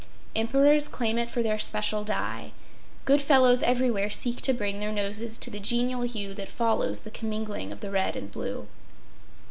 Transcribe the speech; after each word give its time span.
Emperors 0.35 0.87
claim 0.89 1.19
it 1.19 1.29
for 1.29 1.43
their 1.43 1.53
especial 1.57 2.03
dye. 2.03 2.53
Good 3.05 3.21
fellows 3.21 3.61
everywhere 3.61 4.09
seek 4.09 4.41
to 4.41 4.51
bring 4.51 4.79
their 4.79 4.91
noses 4.91 5.37
to 5.37 5.51
the 5.51 5.59
genial 5.59 6.01
hue 6.01 6.33
that 6.33 6.49
follows 6.49 7.01
the 7.01 7.11
commingling 7.11 7.71
of 7.71 7.81
the 7.81 7.91
red 7.91 8.15
and 8.15 8.31
blue. 8.31 8.67